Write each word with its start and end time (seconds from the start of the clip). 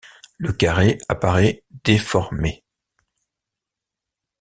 Le 0.39 0.51
carré 0.51 0.97
apparait 1.09 1.63
déformé. 1.83 2.63